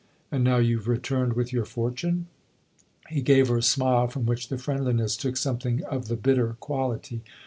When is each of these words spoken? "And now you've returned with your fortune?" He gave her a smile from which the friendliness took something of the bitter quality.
"And 0.31 0.43
now 0.43 0.57
you've 0.57 0.87
returned 0.87 1.33
with 1.33 1.53
your 1.53 1.63
fortune?" 1.63 2.25
He 3.09 3.21
gave 3.21 3.49
her 3.49 3.57
a 3.57 3.61
smile 3.61 4.07
from 4.07 4.25
which 4.25 4.47
the 4.47 4.57
friendliness 4.57 5.15
took 5.15 5.37
something 5.37 5.83
of 5.83 6.07
the 6.07 6.15
bitter 6.15 6.57
quality. 6.59 7.21